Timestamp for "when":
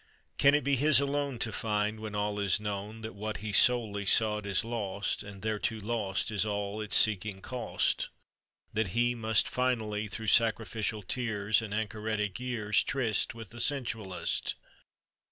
1.99-2.15